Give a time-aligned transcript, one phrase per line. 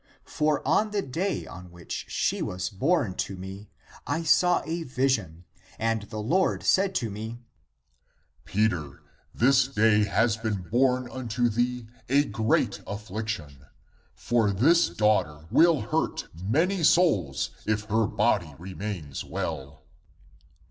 [0.25, 3.69] For on the day on which she was born to me,
[4.07, 5.45] I saw a vision
[5.77, 7.37] and the Lord said to me,'
[8.51, 12.83] Peter, this day has been born unto thee a great (p.
[12.85, 13.65] 132) affliction,
[14.15, 14.93] for this (i.
[14.93, 14.95] e.
[14.95, 19.83] daughter) will hurt many souls, if her body remains well